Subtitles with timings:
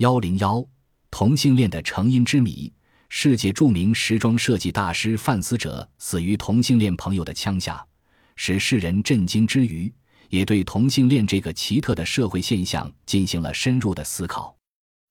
[0.00, 0.66] 幺零幺，
[1.10, 2.72] 同性恋的成因之谜。
[3.10, 7.84] 世界著名时装设计大师范思哲死于同性恋朋友的枪下，
[8.34, 9.92] 使世人震惊之余，
[10.30, 14.56] 也对同性恋这个奇特的社会现象进行了深入的思考。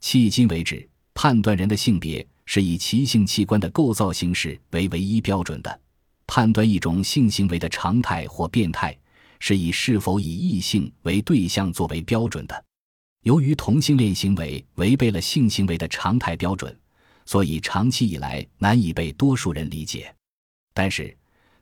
[0.00, 5.80] 迄今为止，判断人的性别是以其性器官的构造形式为唯一标准的；
[6.28, 8.96] 判断一种性行为的常态或变态，
[9.40, 12.65] 是以是否以异性为对象作为标准的。
[13.26, 16.72] 由于同性恋行为违背了性行为的常态标准，
[17.24, 20.14] 所以长期以来难以被多数人理解。
[20.72, 21.12] 但是，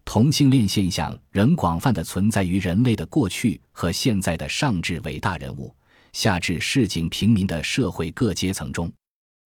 [0.05, 5.75] 同性恋现象仍广泛的存在于人类的过去和现在的上至伟大人物、
[6.13, 8.93] 下至市井平民的社会各阶层中。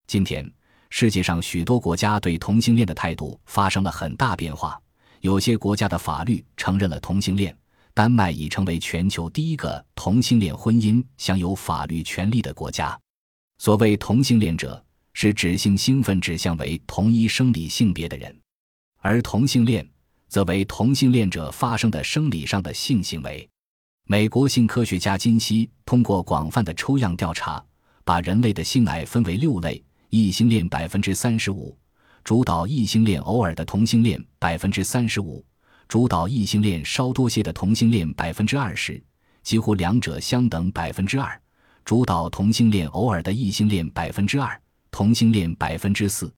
[0.08, 0.44] 今天，
[0.90, 4.76] 世界上许多国家对同性恋的态度发生了很大变化，
[5.20, 7.56] 有些国家的法律承认了同性恋。
[7.98, 12.96] 丹麦已成为全球第一个同性恋婚姻享有法律权利的国家。
[13.58, 14.80] 所谓同性恋者，
[15.14, 18.32] 是指性兴奋指向为同一生理性别的人，
[18.98, 19.84] 而同性恋
[20.28, 23.50] 则为同性恋者发生的生理上的性行为。
[24.04, 27.60] 美国性科学家金希通过广泛的抽样调查，
[28.04, 31.76] 把人类的性爱分为六类：异性恋百分之三十五，
[32.22, 35.44] 主导异性恋偶尔的同性恋百分之三十五。
[35.88, 39.02] 主导异性恋稍多些的同性恋百分之二十，
[39.42, 41.26] 几乎两者相等百分之二；
[41.82, 46.30] 主导同性恋偶尔的异性恋百分之二，同性恋百分之四。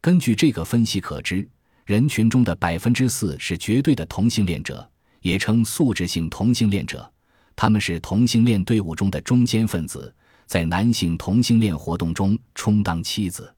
[0.00, 1.46] 根据这个分析可知，
[1.84, 7.12] 人群中的百分之四是绝对的同性恋者，也称素质性同性恋者。
[7.54, 10.14] 他们是同性恋队伍中的中坚分子，
[10.46, 13.54] 在男性同性恋活动中充当妻子，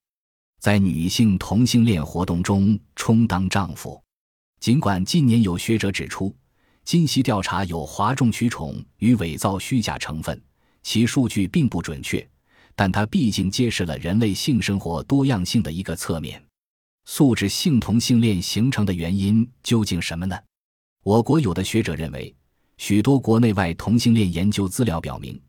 [0.59, 4.03] 在女性同性恋活动中充当丈夫。
[4.61, 6.35] 尽管近年有学者指出，
[6.85, 10.41] 今昔调查有哗众取宠与伪造虚假成分，
[10.83, 12.29] 其数据并不准确，
[12.75, 16.43] 但它毕竟揭示了人类性生活多样性的一个侧面。
[17.05, 20.37] 素质性同性恋形成的原因究竟什么呢？
[21.05, 22.35] 我国有的学者认为，
[22.79, 25.41] 许多国内外同性恋研究资料表明，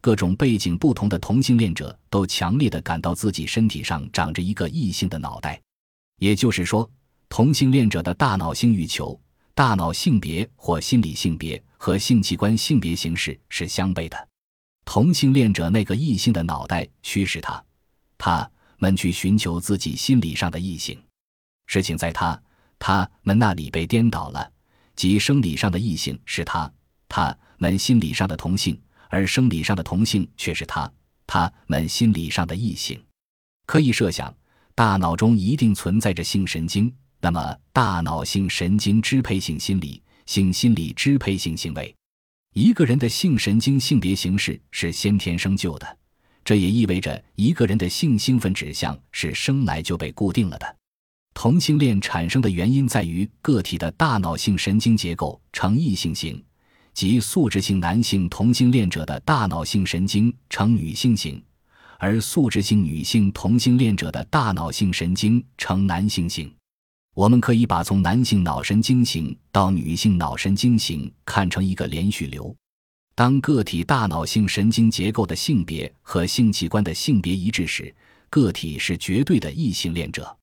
[0.00, 5.58] 各种背景不同的同性恋者都强烈的感到自己身体上长着一个异性的脑袋，
[6.18, 6.88] 也就是说。
[7.28, 9.18] 同性恋者的大脑性欲求、
[9.54, 14.28] 大脑性别或心理性别和性器官性别形式是相悖的。
[14.84, 17.62] 同性恋者那个异性的脑袋驱使他、
[18.16, 20.98] 他们去寻求自己心理上的异性。
[21.66, 22.40] 事情在他、
[22.78, 24.50] 他们那里被颠倒了，
[24.96, 26.72] 即生理上的异性是他、
[27.08, 28.80] 他们心理上的同性，
[29.10, 30.90] 而生理上的同性却是他、
[31.26, 32.98] 他们心理上的异性。
[33.66, 34.34] 可以设想，
[34.74, 36.90] 大脑中一定存在着性神经。
[37.20, 41.94] 那么，大脑性神经支配性心理，性心理支配性行为。
[42.54, 45.98] 一个人的性神经性别形式是先天生就的，
[46.44, 50.76] 这也意味着一个人的性兴奋指向是生来就被固定了的。
[51.34, 56.42] 同性恋产生的原因在于个体的大脑性神经结构呈异性型，
[56.94, 61.40] 即素质性男性同性恋者的大脑性神经呈女性型，
[61.98, 66.52] 而素质性女性同性恋者的大脑性神经呈男性型。
[67.14, 72.54] 我们可以把从男性脑神经型到女性脑神经型看成一个连续流。
[73.14, 77.92] 当个体大脑性神经结构的性别和性器官的性别一致时，
[78.30, 80.36] 个体是绝对的异性恋者。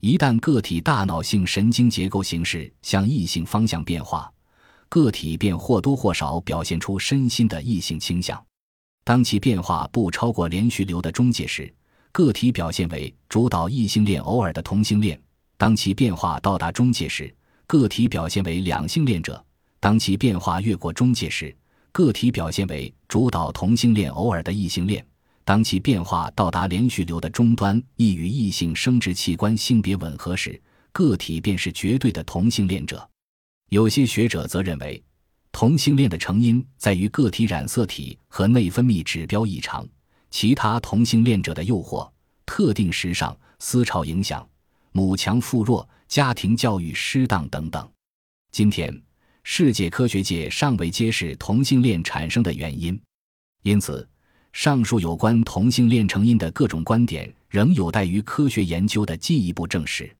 [0.00, 4.28] 一旦个体大脑性神经结构形式向异性方向变化，
[4.88, 8.44] 个体便或多或少表现出身心的异性倾向。
[9.04, 11.72] 当其变化不超过连续流的中介时，
[12.10, 15.20] 个体表现为主导异性恋偶尔的同性恋。
[15.58, 17.34] 当其变化到达中介时，
[17.66, 19.34] 个体表现为两性恋者；
[19.80, 21.54] 当其变化越过中介时，
[21.90, 25.02] 个体表现为主导同性恋偶尔的异性恋；
[25.44, 33.06] 当其变化到达连续流的终端，亦与异性生殖器官性别吻合时，个体便是绝对的同性恋者。
[33.70, 35.02] 有些学者则认为，
[35.50, 39.84] 同性恋的成因在于个体染色体和内分泌指标异常，
[40.30, 42.08] 其他同性恋者的诱惑、
[42.46, 44.48] 特定时尚、思潮影响。
[44.98, 47.88] 母强父弱、家庭教育失当等等。
[48.50, 48.92] 今天，
[49.44, 53.00] 世界科学界尚未揭示同性恋产生的原因，
[53.62, 54.08] 因此，
[54.52, 60.12] 上述有关同性恋成因的各种观点仍有待于科学研究的进一步证实。